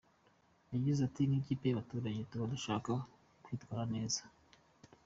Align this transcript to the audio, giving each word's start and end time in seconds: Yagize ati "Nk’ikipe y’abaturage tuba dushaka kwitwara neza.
Yagize 0.73 0.99
ati 1.03 1.21
"Nk’ikipe 1.29 1.63
y’abaturage 1.67 2.27
tuba 2.29 2.51
dushaka 2.53 2.91
kwitwara 3.43 3.83
neza. 3.93 4.21